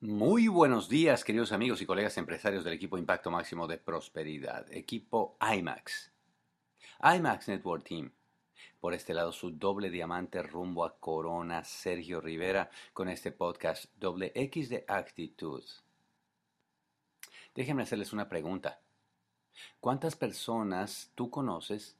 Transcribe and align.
Muy 0.00 0.46
buenos 0.46 0.88
días, 0.88 1.24
queridos 1.24 1.50
amigos 1.50 1.82
y 1.82 1.86
colegas 1.86 2.16
empresarios 2.18 2.62
del 2.62 2.74
equipo 2.74 2.98
Impacto 2.98 3.32
Máximo 3.32 3.66
de 3.66 3.78
Prosperidad, 3.78 4.72
equipo 4.72 5.36
IMAX. 5.40 6.12
IMAX 7.02 7.48
Network 7.48 7.82
Team. 7.82 8.12
Por 8.78 8.94
este 8.94 9.12
lado, 9.12 9.32
su 9.32 9.50
doble 9.50 9.90
diamante 9.90 10.40
rumbo 10.40 10.84
a 10.84 11.00
Corona, 11.00 11.64
Sergio 11.64 12.20
Rivera, 12.20 12.70
con 12.92 13.08
este 13.08 13.32
podcast 13.32 13.86
Doble 13.96 14.30
X 14.36 14.68
de 14.68 14.84
Actitud. 14.86 15.64
Déjenme 17.56 17.82
hacerles 17.82 18.12
una 18.12 18.28
pregunta. 18.28 18.80
¿Cuántas 19.80 20.14
personas 20.14 21.10
tú 21.16 21.28
conoces 21.28 21.96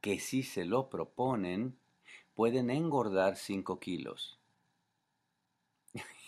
que 0.00 0.20
si 0.20 0.44
se 0.44 0.64
lo 0.64 0.88
proponen 0.88 1.76
pueden 2.36 2.70
engordar 2.70 3.34
5 3.34 3.80
kilos? 3.80 4.38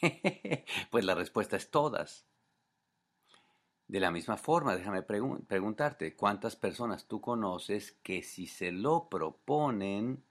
pues 0.91 1.05
la 1.05 1.15
respuesta 1.15 1.57
es 1.57 1.71
todas. 1.71 2.27
De 3.89 4.01
la 4.01 4.11
misma 4.11 4.37
forma, 4.37 4.75
déjame 4.75 5.03
preguntarte, 5.03 6.17
¿cuántas 6.17 6.57
personas 6.57 7.07
tú 7.07 7.21
conoces 7.21 7.93
que 8.03 8.23
si 8.23 8.49
se 8.49 8.73
lo 8.73 9.09
proponen 9.09 10.25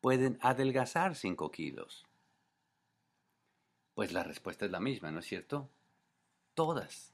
pueden 0.00 0.38
adelgazar 0.40 1.14
5 1.14 1.52
kilos? 1.52 2.06
Pues 3.94 4.12
la 4.12 4.24
respuesta 4.24 4.64
es 4.64 4.72
la 4.72 4.80
misma, 4.80 5.12
¿no 5.12 5.20
es 5.20 5.26
cierto? 5.26 5.68
Todas. 6.54 7.12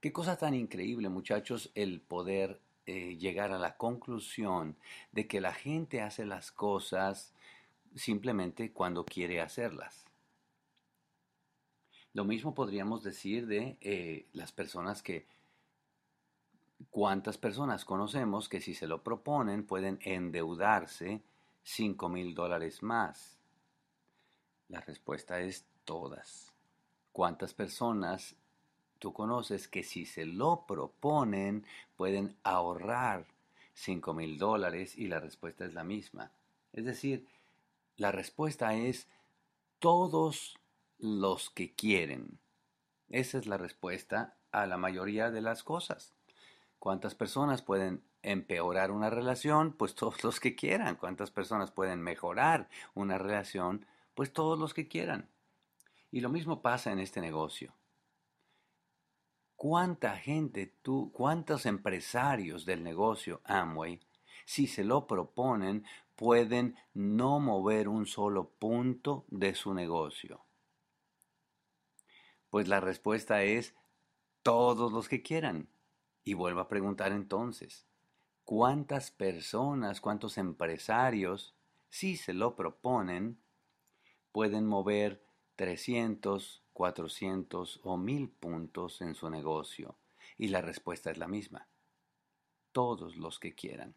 Qué 0.00 0.12
cosa 0.12 0.36
tan 0.36 0.54
increíble, 0.54 1.08
muchachos, 1.08 1.70
el 1.74 2.00
poder 2.00 2.60
eh, 2.86 3.16
llegar 3.16 3.52
a 3.52 3.58
la 3.58 3.76
conclusión 3.76 4.76
de 5.12 5.26
que 5.26 5.40
la 5.40 5.54
gente 5.54 6.02
hace 6.02 6.26
las 6.26 6.52
cosas 6.52 7.32
simplemente 7.94 8.72
cuando 8.72 9.04
quiere 9.04 9.40
hacerlas. 9.40 10.09
Lo 12.12 12.24
mismo 12.24 12.54
podríamos 12.54 13.04
decir 13.04 13.46
de 13.46 13.76
eh, 13.80 14.26
las 14.32 14.50
personas 14.50 15.02
que, 15.02 15.26
¿cuántas 16.90 17.38
personas 17.38 17.84
conocemos 17.84 18.48
que 18.48 18.60
si 18.60 18.74
se 18.74 18.88
lo 18.88 19.02
proponen 19.02 19.64
pueden 19.64 20.00
endeudarse 20.02 21.22
5 21.62 22.08
mil 22.08 22.34
dólares 22.34 22.82
más? 22.82 23.38
La 24.68 24.80
respuesta 24.80 25.40
es 25.40 25.64
todas. 25.84 26.52
¿Cuántas 27.12 27.54
personas 27.54 28.36
tú 28.98 29.12
conoces 29.12 29.68
que 29.68 29.84
si 29.84 30.04
se 30.04 30.26
lo 30.26 30.64
proponen 30.66 31.64
pueden 31.96 32.36
ahorrar 32.42 33.26
5 33.74 34.14
mil 34.14 34.36
dólares? 34.36 34.96
Y 34.98 35.06
la 35.06 35.20
respuesta 35.20 35.64
es 35.64 35.74
la 35.74 35.84
misma. 35.84 36.32
Es 36.72 36.84
decir, 36.84 37.26
la 37.96 38.10
respuesta 38.10 38.74
es 38.74 39.08
todos 39.78 40.59
los 41.00 41.50
que 41.50 41.74
quieren. 41.74 42.38
Esa 43.08 43.38
es 43.38 43.46
la 43.46 43.56
respuesta 43.56 44.36
a 44.52 44.66
la 44.66 44.76
mayoría 44.76 45.30
de 45.30 45.40
las 45.40 45.62
cosas. 45.62 46.14
¿Cuántas 46.78 47.14
personas 47.14 47.62
pueden 47.62 48.02
empeorar 48.22 48.90
una 48.90 49.10
relación? 49.10 49.72
Pues 49.72 49.94
todos 49.94 50.22
los 50.24 50.40
que 50.40 50.54
quieran. 50.54 50.96
¿Cuántas 50.96 51.30
personas 51.30 51.70
pueden 51.70 52.00
mejorar 52.00 52.68
una 52.94 53.18
relación? 53.18 53.86
Pues 54.14 54.32
todos 54.32 54.58
los 54.58 54.74
que 54.74 54.88
quieran. 54.88 55.28
Y 56.10 56.20
lo 56.20 56.28
mismo 56.28 56.62
pasa 56.62 56.92
en 56.92 57.00
este 57.00 57.20
negocio. 57.20 57.74
¿Cuánta 59.56 60.16
gente 60.16 60.74
tú, 60.80 61.12
cuántos 61.12 61.66
empresarios 61.66 62.64
del 62.64 62.82
negocio 62.82 63.42
Amway, 63.44 64.00
si 64.46 64.66
se 64.66 64.84
lo 64.84 65.06
proponen, 65.06 65.84
pueden 66.16 66.76
no 66.94 67.40
mover 67.40 67.88
un 67.88 68.06
solo 68.06 68.48
punto 68.48 69.26
de 69.28 69.54
su 69.54 69.74
negocio? 69.74 70.44
Pues 72.50 72.68
la 72.68 72.80
respuesta 72.80 73.42
es 73.42 73.74
todos 74.42 74.92
los 74.92 75.08
que 75.08 75.22
quieran. 75.22 75.68
Y 76.24 76.34
vuelvo 76.34 76.60
a 76.60 76.68
preguntar 76.68 77.12
entonces, 77.12 77.86
¿cuántas 78.44 79.10
personas, 79.10 80.00
cuántos 80.00 80.36
empresarios, 80.36 81.56
si 81.88 82.16
se 82.16 82.34
lo 82.34 82.56
proponen, 82.56 83.40
pueden 84.32 84.66
mover 84.66 85.24
300, 85.56 86.64
400 86.72 87.80
o 87.82 87.96
1000 87.96 88.28
puntos 88.28 89.00
en 89.00 89.14
su 89.14 89.30
negocio? 89.30 89.96
Y 90.36 90.48
la 90.48 90.60
respuesta 90.60 91.10
es 91.10 91.18
la 91.18 91.28
misma. 91.28 91.68
Todos 92.72 93.16
los 93.16 93.38
que 93.38 93.54
quieran. 93.54 93.94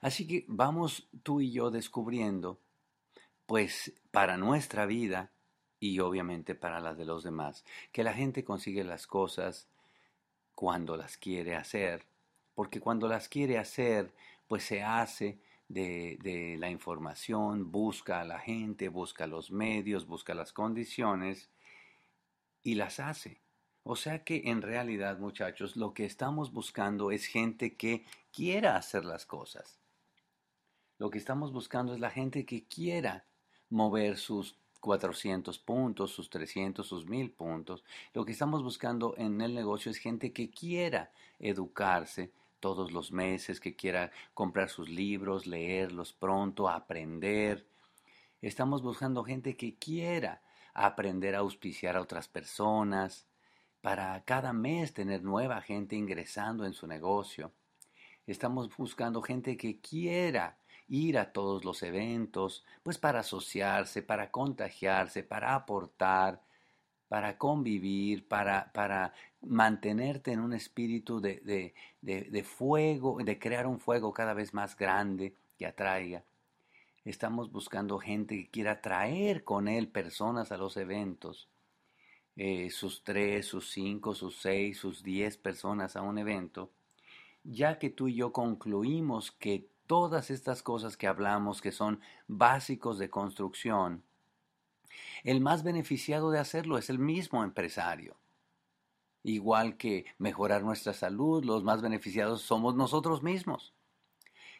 Así 0.00 0.26
que 0.26 0.44
vamos 0.48 1.08
tú 1.22 1.40
y 1.40 1.52
yo 1.52 1.70
descubriendo, 1.70 2.60
pues 3.46 3.94
para 4.10 4.36
nuestra 4.36 4.86
vida, 4.86 5.32
y 5.80 5.98
obviamente 6.00 6.54
para 6.54 6.80
las 6.80 6.96
de 6.96 7.04
los 7.04 7.22
demás, 7.24 7.64
que 7.92 8.02
la 8.02 8.12
gente 8.12 8.44
consigue 8.44 8.84
las 8.84 9.06
cosas 9.06 9.68
cuando 10.54 10.96
las 10.96 11.16
quiere 11.16 11.54
hacer, 11.54 12.04
porque 12.54 12.80
cuando 12.80 13.08
las 13.08 13.28
quiere 13.28 13.58
hacer, 13.58 14.12
pues 14.48 14.64
se 14.64 14.82
hace 14.82 15.38
de, 15.68 16.18
de, 16.22 16.56
la 16.58 16.70
información, 16.70 17.70
busca 17.70 18.20
a 18.20 18.24
la 18.24 18.40
gente, 18.40 18.88
busca 18.88 19.26
los 19.26 19.50
medios, 19.50 20.06
busca 20.06 20.34
las 20.34 20.52
condiciones 20.52 21.50
y 22.62 22.74
las 22.74 22.98
hace. 22.98 23.40
O 23.84 23.96
sea 23.96 24.24
que 24.24 24.42
en 24.46 24.62
realidad, 24.62 25.18
muchachos, 25.18 25.76
lo 25.76 25.94
que 25.94 26.04
estamos 26.04 26.52
buscando 26.52 27.10
es 27.10 27.26
gente 27.26 27.76
que 27.76 28.04
quiera 28.32 28.76
hacer 28.76 29.04
las 29.04 29.24
cosas. 29.24 29.78
Lo 30.98 31.10
que 31.10 31.18
estamos 31.18 31.52
buscando 31.52 31.94
es 31.94 32.00
la 32.00 32.10
gente 32.10 32.44
que 32.44 32.64
quiera 32.64 33.24
mover 33.70 34.16
sus 34.16 34.58
400 34.80 35.58
puntos, 35.58 36.12
sus 36.12 36.30
300, 36.30 36.86
sus 36.86 37.06
1000 37.06 37.30
puntos. 37.30 37.84
Lo 38.14 38.24
que 38.24 38.32
estamos 38.32 38.62
buscando 38.62 39.14
en 39.16 39.40
el 39.40 39.54
negocio 39.54 39.90
es 39.90 39.98
gente 39.98 40.32
que 40.32 40.50
quiera 40.50 41.10
educarse 41.38 42.32
todos 42.60 42.92
los 42.92 43.12
meses, 43.12 43.60
que 43.60 43.76
quiera 43.76 44.10
comprar 44.34 44.68
sus 44.68 44.88
libros, 44.88 45.46
leerlos 45.46 46.12
pronto, 46.12 46.68
aprender. 46.68 47.66
Estamos 48.42 48.82
buscando 48.82 49.24
gente 49.24 49.56
que 49.56 49.74
quiera 49.76 50.42
aprender 50.74 51.34
a 51.34 51.40
auspiciar 51.40 51.96
a 51.96 52.00
otras 52.00 52.28
personas, 52.28 53.28
para 53.80 54.22
cada 54.24 54.52
mes 54.52 54.92
tener 54.92 55.22
nueva 55.22 55.60
gente 55.60 55.96
ingresando 55.96 56.64
en 56.64 56.72
su 56.72 56.86
negocio. 56.86 57.52
Estamos 58.26 58.68
buscando 58.76 59.22
gente 59.22 59.56
que 59.56 59.80
quiera 59.80 60.57
ir 60.88 61.18
a 61.18 61.32
todos 61.32 61.64
los 61.64 61.82
eventos, 61.82 62.64
pues 62.82 62.98
para 62.98 63.20
asociarse, 63.20 64.02
para 64.02 64.30
contagiarse, 64.30 65.22
para 65.22 65.54
aportar, 65.54 66.42
para 67.08 67.38
convivir, 67.38 68.26
para, 68.26 68.70
para 68.72 69.12
mantenerte 69.42 70.32
en 70.32 70.40
un 70.40 70.52
espíritu 70.52 71.20
de, 71.20 71.40
de, 72.00 72.22
de, 72.22 72.42
fuego, 72.44 73.18
de 73.22 73.38
crear 73.38 73.66
un 73.66 73.80
fuego 73.80 74.12
cada 74.12 74.34
vez 74.34 74.52
más 74.54 74.76
grande 74.76 75.34
que 75.58 75.66
atraiga. 75.66 76.22
Estamos 77.04 77.50
buscando 77.50 77.98
gente 77.98 78.36
que 78.36 78.50
quiera 78.50 78.80
traer 78.82 79.44
con 79.44 79.68
él 79.68 79.88
personas 79.88 80.52
a 80.52 80.58
los 80.58 80.76
eventos. 80.76 81.48
Eh, 82.36 82.70
sus 82.70 83.02
tres, 83.02 83.46
sus 83.46 83.70
cinco, 83.70 84.14
sus 84.14 84.36
seis, 84.36 84.78
sus 84.78 85.02
diez 85.02 85.36
personas 85.36 85.96
a 85.96 86.02
un 86.02 86.18
evento, 86.18 86.70
ya 87.42 87.78
que 87.80 87.90
tú 87.90 88.06
y 88.06 88.14
yo 88.14 88.32
concluimos 88.32 89.32
que 89.32 89.66
todas 89.88 90.30
estas 90.30 90.62
cosas 90.62 90.96
que 90.96 91.08
hablamos 91.08 91.60
que 91.60 91.72
son 91.72 92.00
básicos 92.28 92.98
de 92.98 93.10
construcción, 93.10 94.04
el 95.24 95.40
más 95.40 95.64
beneficiado 95.64 96.30
de 96.30 96.38
hacerlo 96.38 96.78
es 96.78 96.90
el 96.90 97.00
mismo 97.00 97.42
empresario. 97.42 98.14
Igual 99.24 99.76
que 99.76 100.04
mejorar 100.18 100.62
nuestra 100.62 100.92
salud, 100.92 101.44
los 101.44 101.64
más 101.64 101.82
beneficiados 101.82 102.42
somos 102.42 102.76
nosotros 102.76 103.22
mismos. 103.24 103.72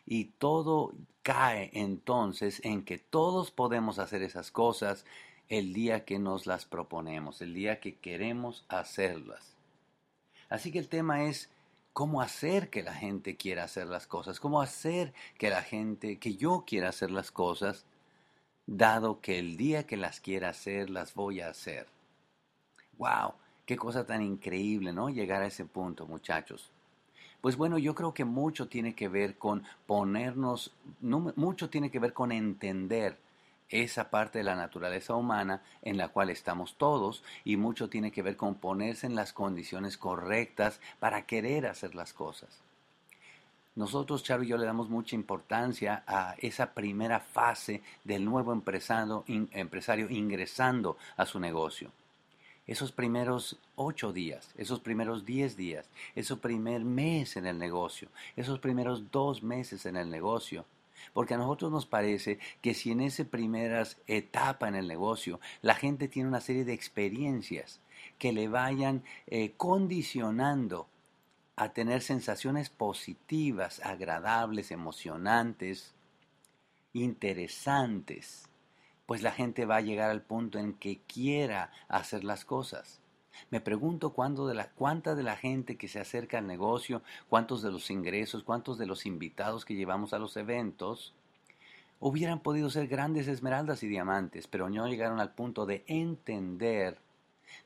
Y 0.05 0.25
todo 0.39 0.95
cae 1.23 1.71
entonces 1.75 2.61
en 2.65 2.85
que 2.85 2.99
todos 2.99 3.51
podemos 3.51 3.99
hacer 3.99 4.23
esas 4.23 4.51
cosas 4.51 5.05
el 5.49 5.75
día 5.75 6.05
que 6.05 6.19
nos 6.19 6.47
las 6.47 6.65
proponemos, 6.65 7.41
el 7.43 7.55
día 7.55 7.81
que 7.81 7.97
queremos 7.97 8.65
hacerlas. 8.69 9.55
Así 10.49 10.73
que 10.73 10.79
el 10.79 10.89
tema 10.89 11.25
es 11.25 11.51
cómo 11.93 12.21
hacer 12.21 12.71
que 12.71 12.83
la 12.83 12.95
gente 12.95 13.37
quiera 13.37 13.65
hacer 13.65 13.87
las 13.87 14.07
cosas, 14.07 14.41
cómo 14.41 14.61
hacer 14.63 15.13
que 15.37 15.51
la 15.51 15.63
gente, 15.63 16.19
que 16.19 16.37
yo 16.37 16.65
quiera 16.67 16.89
hacer 16.91 17.11
las 17.11 17.31
cosas, 17.31 17.85
dado 18.67 19.21
que 19.21 19.39
el 19.39 19.57
día 19.57 19.87
que 19.87 19.97
las 19.97 20.21
quiera 20.21 20.51
hacer, 20.51 20.91
las 20.91 21.15
voy 21.15 21.41
a 21.41 21.49
hacer. 21.49 21.87
¡Wow! 22.99 23.35
Qué 23.67 23.77
cosa 23.77 24.07
tan 24.07 24.23
increíble, 24.23 24.93
¿no? 24.93 25.09
Llegar 25.09 25.43
a 25.43 25.47
ese 25.47 25.65
punto, 25.65 26.07
muchachos. 26.07 26.71
Pues 27.41 27.57
bueno, 27.57 27.79
yo 27.79 27.95
creo 27.95 28.13
que 28.15 28.25
mucho 28.25 28.69
tiene 28.69 28.95
que 28.95 29.09
ver 29.09 29.39
con 29.39 29.63
ponernos, 29.87 30.73
mucho 31.01 31.71
tiene 31.71 31.91
que 31.91 31.99
ver 32.01 32.13
con 32.13 32.33
entender 32.33 33.17
esa 33.71 34.11
parte 34.11 34.39
de 34.39 34.45
la 34.45 34.57
naturaleza 34.57 35.15
humana 35.15 35.63
en 35.83 35.97
la 35.97 36.09
cual 36.09 36.31
estamos 36.31 36.77
todos 36.77 37.23
y 37.45 37.57
mucho 37.57 37.89
tiene 37.89 38.11
que 38.11 38.23
ver 38.23 38.37
con 38.37 38.55
ponerse 38.55 39.07
en 39.07 39.15
las 39.15 39.33
condiciones 39.33 39.97
correctas 39.97 40.81
para 40.99 41.27
querer 41.27 41.67
hacer 41.67 41.95
las 41.95 42.13
cosas. 42.13 42.61
Nosotros, 43.79 44.25
Charo 44.25 44.43
y 44.43 44.49
yo, 44.49 44.57
le 44.57 44.67
damos 44.67 44.89
mucha 44.89 45.15
importancia 45.15 46.03
a 46.05 46.35
esa 46.39 46.75
primera 46.75 47.21
fase 47.21 47.81
del 48.03 48.25
nuevo 48.25 48.53
empresario, 48.53 49.23
empresario 49.29 50.11
ingresando 50.11 50.97
a 51.17 51.25
su 51.27 51.39
negocio. 51.39 51.93
Esos 52.67 52.91
primeros 52.91 53.57
ocho 53.77 54.13
días, 54.13 54.51
esos 54.57 54.81
primeros 54.81 55.25
diez 55.25 55.57
días, 55.57 55.89
ese 56.17 56.35
primer 56.37 56.83
mes 56.83 57.37
en 57.37 57.47
el 57.47 57.57
negocio, 57.57 58.09
esos 58.35 58.59
primeros 58.59 59.13
dos 59.13 59.45
meses 59.45 59.87
en 59.87 59.97
el 59.97 60.11
negocio. 60.11 60.65
Porque 61.13 61.35
a 61.35 61.39
nosotros 61.39 61.71
nos 61.71 61.87
parece 61.87 62.39
que 62.61 62.75
si 62.75 62.91
en 62.91 63.01
esa 63.01 63.25
primera 63.25 63.85
etapa 64.07 64.69
en 64.69 64.75
el 64.75 64.89
negocio 64.89 65.41
la 65.63 65.75
gente 65.75 66.09
tiene 66.09 66.29
una 66.29 66.41
serie 66.41 66.65
de 66.65 66.75
experiencias 66.75 67.81
que 68.19 68.33
le 68.33 68.49
vayan 68.49 69.05
eh, 69.27 69.53
condicionando 69.57 70.89
a 71.57 71.73
tener 71.73 72.03
sensaciones 72.03 72.71
positivas, 72.71 73.81
agradables, 73.85 74.71
emocionantes, 74.71 75.95
interesantes, 76.93 78.49
pues 79.07 79.23
la 79.23 79.33
gente 79.33 79.65
va 79.65 79.77
a 79.77 79.81
llegar 79.81 80.11
al 80.11 80.23
punto 80.23 80.59
en 80.59 80.75
que 80.75 81.01
quiera 81.07 81.73
hacer 81.89 82.25
las 82.25 82.45
cosas. 82.45 83.01
Me 83.51 83.61
pregunto 83.61 84.13
de 84.47 84.55
la, 84.55 84.69
cuánta 84.71 85.15
de 85.15 85.23
la 85.23 85.37
gente 85.37 85.77
que 85.77 85.89
se 85.89 86.01
acerca 86.01 86.39
al 86.39 86.47
negocio, 86.47 87.03
cuántos 87.29 87.63
de 87.63 87.71
los 87.71 87.91
ingresos, 87.91 88.43
cuántos 88.43 88.79
de 88.79 88.87
los 88.87 89.07
invitados 89.07 89.65
que 89.65 89.75
llevamos 89.75 90.13
a 90.13 90.19
los 90.19 90.37
eventos, 90.37 91.15
hubieran 92.01 92.41
podido 92.41 92.71
ser 92.71 92.87
grandes 92.87 93.29
esmeraldas 93.29 93.83
y 93.83 93.89
diamantes, 93.89 94.47
pero 94.47 94.69
no 94.69 94.87
llegaron 94.87 95.21
al 95.21 95.35
punto 95.35 95.67
de 95.67 95.85
entender 95.87 96.99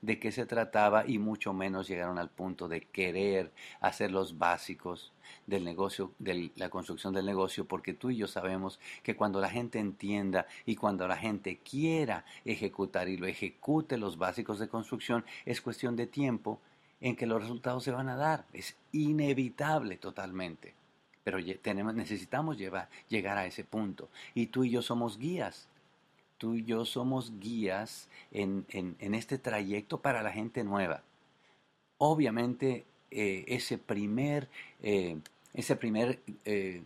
de 0.00 0.18
qué 0.18 0.32
se 0.32 0.46
trataba 0.46 1.06
y 1.06 1.18
mucho 1.18 1.52
menos 1.52 1.88
llegaron 1.88 2.18
al 2.18 2.30
punto 2.30 2.68
de 2.68 2.82
querer 2.82 3.52
hacer 3.80 4.10
los 4.10 4.38
básicos 4.38 5.12
del 5.46 5.64
negocio, 5.64 6.12
de 6.18 6.50
la 6.56 6.68
construcción 6.68 7.14
del 7.14 7.26
negocio, 7.26 7.66
porque 7.66 7.94
tú 7.94 8.10
y 8.10 8.16
yo 8.16 8.26
sabemos 8.26 8.80
que 9.02 9.16
cuando 9.16 9.40
la 9.40 9.50
gente 9.50 9.78
entienda 9.78 10.46
y 10.66 10.76
cuando 10.76 11.06
la 11.06 11.16
gente 11.16 11.58
quiera 11.58 12.24
ejecutar 12.44 13.08
y 13.08 13.16
lo 13.16 13.26
ejecute 13.26 13.96
los 13.96 14.18
básicos 14.18 14.58
de 14.58 14.68
construcción, 14.68 15.24
es 15.44 15.60
cuestión 15.60 15.96
de 15.96 16.06
tiempo 16.06 16.60
en 17.00 17.16
que 17.16 17.26
los 17.26 17.42
resultados 17.42 17.84
se 17.84 17.90
van 17.90 18.08
a 18.08 18.16
dar. 18.16 18.46
Es 18.52 18.76
inevitable 18.92 19.96
totalmente. 19.96 20.74
Pero 21.24 21.38
tenemos, 21.60 21.94
necesitamos 21.94 22.56
llegar 22.56 23.38
a 23.38 23.46
ese 23.46 23.64
punto. 23.64 24.08
Y 24.34 24.46
tú 24.46 24.64
y 24.64 24.70
yo 24.70 24.82
somos 24.82 25.18
guías 25.18 25.68
tú 26.42 26.56
y 26.56 26.64
yo 26.64 26.84
somos 26.84 27.38
guías 27.38 28.08
en, 28.32 28.66
este 28.98 29.38
trayecto 29.38 30.00
para 30.00 30.24
la 30.24 30.32
gente 30.32 30.64
nueva. 30.64 31.04
Obviamente 31.98 32.84
eh, 33.12 33.44
ese 33.46 33.78
primer, 33.78 34.48
eh, 34.82 35.18
ese 35.54 35.76
primer 35.76 36.18
eh, 36.44 36.82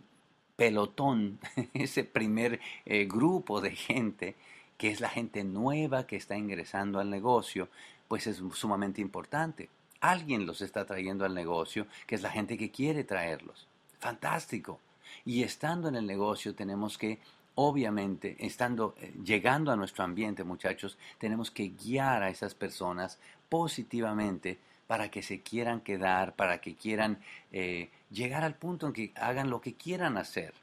pelotón, 0.55 1.39
ese 1.73 2.03
primer 2.03 2.59
grupo 3.07 3.59
de 3.59 3.71
gente, 3.71 4.35
que 4.77 4.91
es 4.91 5.01
la 5.01 5.09
gente 5.09 5.43
nueva 5.43 6.05
que 6.05 6.17
está 6.17 6.37
ingresando 6.37 6.99
al 6.99 7.09
negocio, 7.09 7.67
pues 8.07 8.27
es 8.27 8.39
sumamente 8.53 9.01
importante. 9.01 9.69
Alguien 10.01 10.45
los 10.45 10.61
está 10.61 10.85
trayendo 10.85 11.25
al 11.25 11.33
negocio, 11.33 11.87
que 12.05 12.13
es 12.13 12.21
la 12.21 12.29
gente 12.29 12.59
que 12.59 12.69
quiere 12.69 13.03
traerlos. 13.03 13.67
Fantástico. 13.97 14.79
Y 15.25 15.41
estando 15.41 15.87
en 15.87 15.95
el 15.95 16.05
negocio 16.05 16.53
tenemos 16.53 16.99
que 16.99 17.17
obviamente, 17.59 18.37
estando, 18.39 18.95
eh, 19.01 19.13
llegando 19.23 19.71
a 19.71 19.75
nuestro 19.75 20.03
ambiente, 20.03 20.43
muchachos, 20.43 20.95
tenemos 21.17 21.49
que 21.49 21.69
guiar 21.69 22.21
a 22.21 22.29
esas 22.29 22.53
personas 22.53 23.19
positivamente 23.49 24.59
para 24.85 25.09
que 25.09 25.23
se 25.23 25.41
quieran 25.41 25.81
quedar, 25.81 26.35
para 26.35 26.61
que 26.61 26.75
quieran 26.75 27.19
eh, 27.51 27.89
llegar 28.11 28.43
al 28.43 28.53
punto 28.53 28.85
en 28.85 28.93
que 28.93 29.11
hagan 29.15 29.49
lo 29.49 29.59
que 29.59 29.73
quieran 29.73 30.17
hacer 30.17 30.53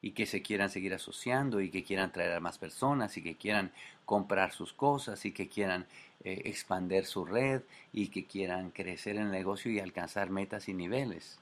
y 0.00 0.12
que 0.12 0.26
se 0.26 0.42
quieran 0.42 0.70
seguir 0.70 0.94
asociando 0.94 1.60
y 1.60 1.70
que 1.70 1.82
quieran 1.82 2.12
traer 2.12 2.34
a 2.34 2.40
más 2.40 2.56
personas 2.56 3.16
y 3.16 3.22
que 3.22 3.34
quieran 3.34 3.72
comprar 4.04 4.52
sus 4.52 4.72
cosas 4.72 5.24
y 5.24 5.32
que 5.32 5.48
quieran 5.48 5.86
eh, 6.22 6.42
expander 6.44 7.04
su 7.04 7.24
red 7.24 7.62
y 7.92 8.08
que 8.08 8.26
quieran 8.26 8.70
crecer 8.70 9.16
en 9.16 9.22
el 9.22 9.32
negocio 9.32 9.72
y 9.72 9.80
alcanzar 9.80 10.30
metas 10.30 10.68
y 10.68 10.74
niveles. 10.74 11.40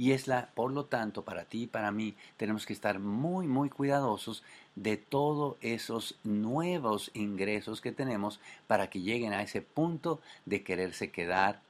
Y 0.00 0.12
es 0.12 0.28
la, 0.28 0.46
por 0.54 0.72
lo 0.72 0.86
tanto, 0.86 1.24
para 1.24 1.44
ti 1.44 1.64
y 1.64 1.66
para 1.66 1.92
mí, 1.92 2.14
tenemos 2.38 2.64
que 2.64 2.72
estar 2.72 2.98
muy, 2.98 3.46
muy 3.46 3.68
cuidadosos 3.68 4.42
de 4.74 4.96
todos 4.96 5.58
esos 5.60 6.18
nuevos 6.24 7.10
ingresos 7.12 7.82
que 7.82 7.92
tenemos 7.92 8.40
para 8.66 8.88
que 8.88 9.02
lleguen 9.02 9.34
a 9.34 9.42
ese 9.42 9.60
punto 9.60 10.22
de 10.46 10.62
quererse 10.62 11.10
quedar. 11.10 11.60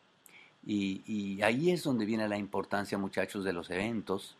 Y, 0.65 1.43
ahí 1.43 1.73
es 1.73 1.83
donde 1.83 2.07
viene 2.07 2.29
la 2.29 2.39
importancia, 2.39 2.97
muchachos, 2.99 3.43
de 3.43 3.53
los 3.53 3.69
eventos, 3.69 4.37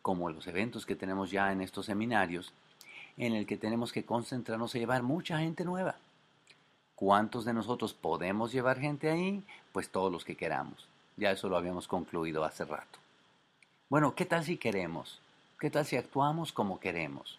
como 0.00 0.30
los 0.30 0.46
eventos 0.46 0.86
que 0.86 0.94
tenemos 0.94 1.32
ya 1.32 1.50
en 1.50 1.60
estos 1.60 1.86
seminarios, 1.86 2.52
en 3.16 3.32
el 3.32 3.46
que 3.46 3.56
tenemos 3.56 3.90
que 3.90 4.04
concentrarnos 4.04 4.76
a 4.76 4.78
llevar 4.78 5.02
mucha 5.02 5.40
gente 5.40 5.64
nueva. 5.64 5.96
¿Cuántos 6.94 7.44
de 7.44 7.52
nosotros 7.52 7.94
podemos 7.94 8.52
llevar 8.52 8.78
gente 8.78 9.10
ahí? 9.10 9.42
Pues 9.72 9.88
todos 9.88 10.12
los 10.12 10.24
que 10.24 10.36
queramos. 10.36 10.86
Ya 11.16 11.32
eso 11.32 11.48
lo 11.48 11.56
habíamos 11.56 11.88
concluido 11.88 12.44
hace 12.44 12.64
rato. 12.64 13.03
Bueno, 13.90 14.14
¿qué 14.14 14.24
tal 14.24 14.44
si 14.44 14.56
queremos? 14.56 15.20
¿Qué 15.60 15.68
tal 15.70 15.84
si 15.84 15.96
actuamos 15.96 16.52
como 16.52 16.80
queremos? 16.80 17.38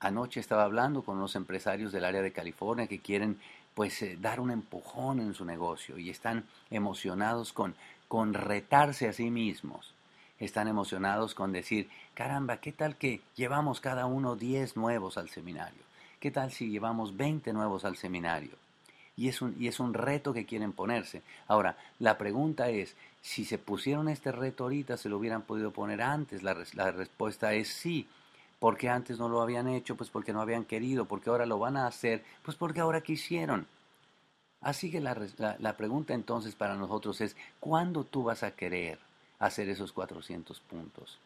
Anoche 0.00 0.40
estaba 0.40 0.64
hablando 0.64 1.02
con 1.02 1.16
unos 1.16 1.36
empresarios 1.36 1.92
del 1.92 2.04
área 2.04 2.22
de 2.22 2.32
California 2.32 2.88
que 2.88 2.98
quieren 2.98 3.38
pues 3.74 4.02
eh, 4.02 4.18
dar 4.20 4.40
un 4.40 4.50
empujón 4.50 5.20
en 5.20 5.34
su 5.34 5.44
negocio 5.44 5.96
y 5.96 6.10
están 6.10 6.44
emocionados 6.70 7.52
con, 7.52 7.76
con 8.08 8.34
retarse 8.34 9.06
a 9.06 9.12
sí 9.12 9.30
mismos. 9.30 9.94
Están 10.40 10.66
emocionados 10.66 11.36
con 11.36 11.52
decir, 11.52 11.88
caramba, 12.14 12.56
¿qué 12.56 12.72
tal 12.72 12.96
que 12.96 13.20
llevamos 13.36 13.80
cada 13.80 14.06
uno 14.06 14.34
10 14.34 14.76
nuevos 14.76 15.18
al 15.18 15.28
seminario? 15.28 15.82
¿Qué 16.18 16.32
tal 16.32 16.50
si 16.50 16.68
llevamos 16.68 17.16
20 17.16 17.52
nuevos 17.52 17.84
al 17.84 17.96
seminario? 17.96 18.56
Y 19.16 19.28
es 19.28 19.40
un, 19.40 19.54
y 19.58 19.68
es 19.68 19.78
un 19.78 19.94
reto 19.94 20.32
que 20.32 20.46
quieren 20.46 20.72
ponerse. 20.72 21.22
Ahora, 21.46 21.76
la 21.98 22.18
pregunta 22.18 22.70
es, 22.70 22.96
si 23.28 23.44
se 23.44 23.58
pusieron 23.58 24.08
este 24.08 24.32
reto 24.32 24.64
ahorita, 24.64 24.96
se 24.96 25.10
lo 25.10 25.18
hubieran 25.18 25.42
podido 25.42 25.70
poner 25.70 26.00
antes. 26.00 26.42
La, 26.42 26.54
respuesta 26.54 27.52
es 27.52 27.68
sí. 27.68 28.08
¿Por 28.58 28.78
qué 28.78 28.88
antes 28.88 29.18
no 29.18 29.28
lo 29.28 29.42
habían 29.42 29.68
hecho? 29.68 29.96
Pues 29.96 30.08
porque 30.08 30.32
no 30.32 30.40
habían 30.40 30.64
querido. 30.64 31.04
porque 31.04 31.28
ahora 31.28 31.44
lo 31.44 31.58
van 31.58 31.76
a 31.76 31.86
hacer? 31.86 32.24
Pues 32.42 32.56
porque 32.56 32.80
ahora 32.80 33.02
quisieron. 33.02 33.66
Así 34.62 34.90
que 34.90 35.00
la, 35.00 35.76
pregunta 35.76 36.14
entonces 36.14 36.54
para 36.54 36.74
nosotros 36.74 37.20
es, 37.20 37.36
¿cuándo 37.60 38.04
tú 38.04 38.22
vas 38.22 38.42
a 38.42 38.52
querer 38.52 38.98
hacer 39.38 39.68
esos 39.68 39.92
400 39.92 40.58
puntos? 40.60 41.18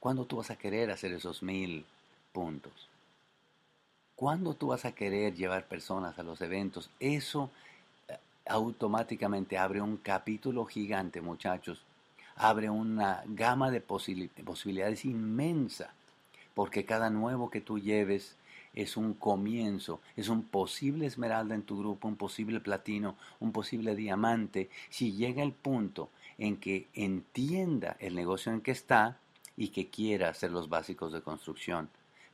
¿Cuándo 0.00 0.24
tú 0.24 0.38
vas 0.38 0.50
a 0.50 0.56
querer 0.56 0.90
hacer 0.90 1.12
esos 1.12 1.42
mil 1.42 1.84
puntos? 2.32 2.88
¿Cuándo 4.14 4.54
tú 4.54 4.68
vas 4.68 4.86
a 4.86 4.92
querer 4.92 5.34
llevar 5.34 5.68
personas 5.68 6.18
a 6.18 6.22
los 6.22 6.40
eventos? 6.40 6.88
Eso 7.00 7.50
automáticamente 8.48 9.58
abre 9.58 9.80
un 9.80 9.96
capítulo 9.96 10.64
gigante, 10.64 11.20
muchachos. 11.20 11.84
Abre 12.36 12.68
una 12.68 13.22
gama 13.26 13.70
de 13.70 13.80
posibilidades 13.80 15.04
inmensa, 15.04 15.92
porque 16.54 16.84
cada 16.84 17.10
nuevo 17.10 17.50
que 17.50 17.60
tú 17.60 17.78
lleves 17.78 18.36
es 18.74 18.96
un 18.96 19.14
comienzo, 19.14 20.00
es 20.16 20.28
un 20.28 20.42
posible 20.42 21.06
esmeralda 21.06 21.54
en 21.54 21.62
tu 21.62 21.78
grupo, 21.78 22.08
un 22.08 22.16
posible 22.16 22.60
platino, 22.60 23.16
un 23.40 23.52
posible 23.52 23.96
diamante, 23.96 24.68
si 24.90 25.12
llega 25.12 25.42
el 25.42 25.52
punto 25.52 26.10
en 26.36 26.58
que 26.58 26.88
entienda 26.92 27.96
el 28.00 28.14
negocio 28.14 28.52
en 28.52 28.60
que 28.60 28.72
está 28.72 29.18
y 29.56 29.68
que 29.68 29.88
quiera 29.88 30.28
hacer 30.28 30.50
los 30.50 30.68
básicos 30.68 31.12
de 31.14 31.22
construcción 31.22 31.88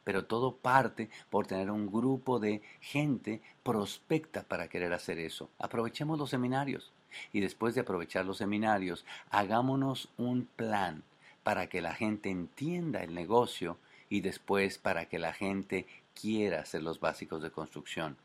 pero 0.04 0.24
todo 0.24 0.56
parte 0.56 1.10
por 1.30 1.46
tener 1.46 1.70
un 1.70 1.86
grupo 1.86 2.38
de 2.38 2.62
gente 2.80 3.40
prospecta 3.62 4.42
para 4.42 4.68
querer 4.68 4.92
hacer 4.92 5.18
eso. 5.18 5.50
Aprovechemos 5.58 6.18
los 6.18 6.30
seminarios 6.30 6.92
y 7.32 7.40
después 7.40 7.74
de 7.74 7.82
aprovechar 7.82 8.24
los 8.24 8.38
seminarios, 8.38 9.04
hagámonos 9.30 10.08
un 10.16 10.46
plan 10.56 11.02
para 11.42 11.68
que 11.68 11.80
la 11.80 11.94
gente 11.94 12.30
entienda 12.30 13.02
el 13.02 13.14
negocio 13.14 13.78
y 14.08 14.20
después 14.20 14.78
para 14.78 15.06
que 15.06 15.18
la 15.18 15.32
gente 15.32 15.86
quiera 16.14 16.60
hacer 16.60 16.82
los 16.82 17.00
básicos 17.00 17.42
de 17.42 17.50
construcción. 17.50 18.16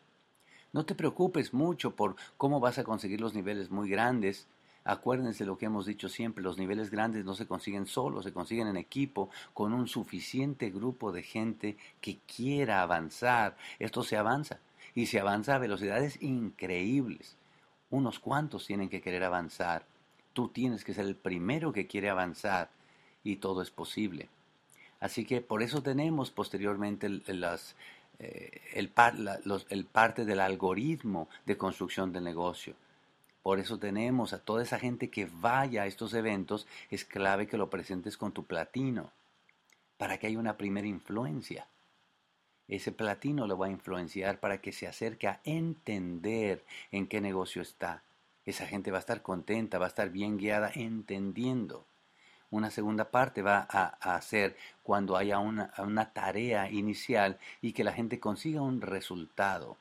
No 0.74 0.86
te 0.86 0.96
preocupes 0.96 1.53
mucho 1.53 1.96
por 1.96 2.15
cómo 2.38 2.60
vas 2.60 2.77
a 2.77 2.84
conseguir 2.84 3.22
los 3.22 3.34
niveles 3.34 3.72
muy 3.72 3.89
grandes, 3.89 4.48
Acuérdense 4.88 5.46
lo 5.46 5.58
que 5.58 5.65
hemos 5.65 5.86
dicho 5.86 6.08
siempre, 6.08 6.41
los 6.41 6.58
niveles 6.58 6.89
grandes 6.89 7.25
no 7.25 7.36
se 7.36 7.46
consiguen 7.46 7.88
solos, 7.88 8.24
se 8.24 8.32
consiguen 8.32 8.67
en 8.67 8.77
equipo, 8.77 9.29
con 9.53 9.74
un 9.74 9.86
suficiente 9.89 10.70
grupo 10.70 11.12
de 11.12 11.24
gente 11.24 11.75
que 12.00 12.20
quiera 12.20 12.82
avanzar. 12.82 13.58
Esto 13.79 14.01
se 14.01 14.15
avanza 14.15 14.60
y 14.96 15.08
se 15.08 15.20
avanza 15.20 15.56
a 15.56 15.58
velocidades 15.58 16.24
increíbles. 16.24 17.36
Unos 17.89 18.20
cuantos 18.20 18.65
tienen 18.65 18.88
que 18.88 19.01
querer 19.01 19.25
avanzar. 19.25 19.86
Tú 20.32 20.48
tienes 20.48 20.86
que 20.86 20.94
ser 20.94 21.06
el 21.06 21.17
primero 21.17 21.74
que 21.74 21.86
quiere 21.86 22.10
avanzar 22.10 22.70
y 23.25 23.36
todo 23.36 23.62
es 23.62 23.72
posible. 23.72 24.29
Así 25.01 25.25
que 25.25 25.41
por 25.41 25.63
eso 25.63 25.84
tenemos 25.84 26.32
posteriormente 26.32 27.08
eh, 27.08 28.62
el, 28.74 28.94
el 29.70 29.86
parte 29.86 30.24
del 30.24 30.39
algoritmo 30.39 31.27
de 31.46 31.58
construcción 31.58 32.13
del 32.13 32.24
negocio 32.24 32.74
Por 33.47 33.61
eso 33.61 33.79
tenemos 33.79 34.33
a 34.33 34.39
toda 34.39 34.61
esa 34.61 34.77
gente 34.77 35.09
que 35.09 35.25
vaya 35.25 35.83
a 35.83 35.85
estos 35.85 36.13
eventos, 36.13 36.67
es 36.91 37.05
clave 37.05 37.47
que 37.47 37.55
lo 37.55 37.69
presentes 37.69 38.17
con 38.17 38.33
tu 38.33 38.43
platino, 38.43 39.09
para 39.97 40.17
que 40.17 40.27
haya 40.27 40.37
una 40.37 40.57
primera 40.57 40.85
influencia. 40.85 41.65
Ese 42.67 42.91
platino 42.91 43.47
lo 43.47 43.57
va 43.57 43.67
a 43.67 43.71
influenciar 43.71 44.41
para 44.41 44.59
que 44.59 44.73
se 44.73 44.85
acerque 44.85 45.29
a 45.29 45.39
entender 45.45 46.65
en 46.91 47.07
qué 47.07 47.21
negocio 47.21 47.61
está. 47.61 48.03
Esa 48.45 48.67
gente 48.67 48.91
va 48.91 48.97
a 48.97 48.99
estar 48.99 49.21
contenta, 49.21 49.79
va 49.79 49.85
a 49.85 49.95
estar 49.95 50.09
bien 50.09 50.37
guiada 50.37 50.69
entendiendo. 50.75 51.85
Una 52.51 52.69
segunda 52.69 53.11
parte 53.11 53.43
va 53.43 53.65
a, 53.69 54.15
hacer 54.17 54.57
cuando 54.83 55.15
haya 55.15 55.39
una 55.39 56.11
tarea 56.11 56.69
inicial 56.69 57.39
y 57.61 57.71
que 57.71 57.85
la 57.85 57.93
gente 57.93 58.19
consiga 58.19 58.59
un 58.59 58.81
resultado, 58.81 59.77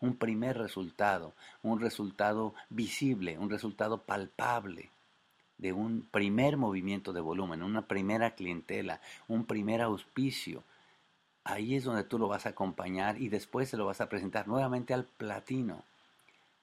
un 0.00 0.16
primer 0.16 0.56
resultado, 0.58 1.34
un 1.62 1.80
resultado 1.80 2.54
visible, 2.70 3.38
un 3.38 3.50
resultado 3.50 4.02
palpable 4.02 4.90
de 5.58 5.72
un 5.72 6.02
primer 6.02 6.56
movimiento 6.56 7.12
de 7.12 7.20
volumen, 7.20 7.62
una 7.62 7.82
primera 7.82 8.34
clientela, 8.34 9.00
un 9.26 9.44
primer 9.44 9.82
auspicio. 9.82 10.62
Ahí 11.44 11.74
es 11.74 11.84
donde 11.84 12.04
tú 12.04 12.18
lo 12.18 12.28
vas 12.28 12.46
a 12.46 12.50
acompañar 12.50 13.20
y 13.20 13.28
después 13.28 13.68
se 13.68 13.76
lo 13.76 13.86
vas 13.86 14.00
a 14.00 14.08
presentar 14.08 14.46
nuevamente 14.46 14.94
al 14.94 15.04
platino 15.04 15.82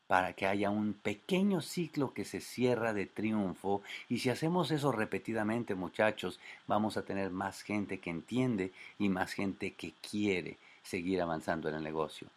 para 0.08 0.34
que 0.34 0.46
haya 0.46 0.70
un 0.70 0.94
pequeño 0.94 1.62
ciclo 1.62 2.14
que 2.14 2.26
se 2.26 2.40
cierra 2.40 2.94
de 2.94 3.08
triunfo 3.08 3.82
y 4.08 4.20
si 4.20 4.30
hacemos 4.30 4.70
eso 4.72 4.92
repetidamente 4.92 5.74
muchachos 5.74 6.40
vamos 6.68 6.96
a 6.96 7.04
tener 7.04 7.32
más 7.32 7.64
gente 7.64 8.00
que 8.00 8.12
entiende 8.12 8.72
y 9.00 9.10
más 9.10 9.34
gente 9.34 9.74
que 9.74 9.94
quiere 9.94 10.58
seguir 10.84 11.22
avanzando 11.22 11.70
en 11.70 11.76
el 11.76 11.84
negocio. 11.84 12.28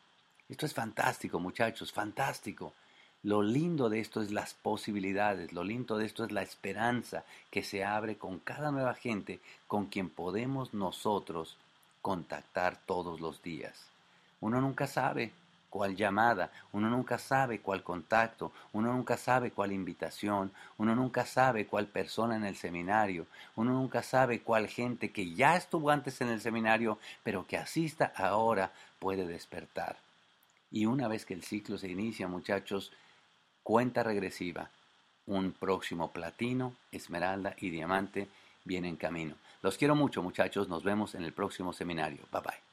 Esto 0.48 0.64
es 0.64 0.72
fantástico 0.72 1.40
muchachos, 1.40 1.92
fantástico. 1.92 2.72
Lo 3.22 3.42
lindo 3.42 3.90
de 3.90 4.00
esto 4.00 4.22
es 4.22 4.30
las 4.30 4.54
posibilidades, 4.54 5.52
lo 5.52 5.62
lindo 5.62 5.98
de 5.98 6.06
esto 6.06 6.24
es 6.24 6.32
la 6.32 6.40
esperanza 6.40 7.24
que 7.50 7.62
se 7.62 7.84
abre 7.84 8.16
con 8.16 8.38
cada 8.38 8.70
nueva 8.70 8.94
gente 8.94 9.40
con 9.66 9.86
quien 9.86 10.08
podemos 10.08 10.72
nosotros 10.72 11.58
contactar 12.00 12.78
todos 12.86 13.20
los 13.20 13.42
días. 13.42 13.90
Uno 14.40 14.62
nunca 14.62 14.86
sabe 14.86 15.32
cuál 15.68 15.96
llamada, 15.96 16.50
uno 16.72 16.88
nunca 16.88 17.18
sabe 17.18 17.60
cuál 17.60 17.82
contacto, 17.82 18.50
uno 18.72 18.90
nunca 18.94 19.18
sabe 19.18 19.50
cuál 19.50 19.72
invitación, 19.72 20.50
uno 20.78 20.94
nunca 20.94 21.26
sabe 21.26 21.66
cuál 21.66 21.88
persona 21.88 22.36
en 22.36 22.46
el 22.46 22.56
seminario, 22.56 23.26
uno 23.56 23.74
nunca 23.74 24.02
sabe 24.02 24.40
cuál 24.40 24.66
gente 24.68 25.12
que 25.12 25.34
ya 25.34 25.56
estuvo 25.56 25.90
antes 25.90 26.22
en 26.22 26.28
el 26.28 26.40
seminario, 26.40 26.98
pero 27.22 27.46
que 27.46 27.58
asista 27.58 28.14
ahora 28.16 28.72
puede 28.98 29.26
despertar. 29.26 30.07
Y 30.70 30.86
una 30.86 31.08
vez 31.08 31.24
que 31.24 31.34
el 31.34 31.42
ciclo 31.42 31.78
se 31.78 31.88
inicia, 31.88 32.28
muchachos, 32.28 32.92
cuenta 33.62 34.02
regresiva, 34.02 34.70
un 35.26 35.52
próximo 35.52 36.10
platino, 36.10 36.74
esmeralda 36.92 37.54
y 37.58 37.70
diamante 37.70 38.28
viene 38.64 38.88
en 38.88 38.96
camino. 38.96 39.34
Los 39.62 39.76
quiero 39.76 39.94
mucho, 39.94 40.22
muchachos, 40.22 40.68
nos 40.68 40.84
vemos 40.84 41.14
en 41.14 41.24
el 41.24 41.32
próximo 41.32 41.72
seminario. 41.72 42.20
Bye 42.32 42.42
bye. 42.42 42.67